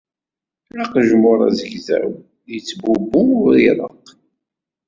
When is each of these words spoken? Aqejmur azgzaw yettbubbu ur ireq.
Aqejmur 0.81 1.39
azgzaw 1.47 2.11
yettbubbu 2.51 3.21
ur 3.45 3.53
ireq. 3.67 4.05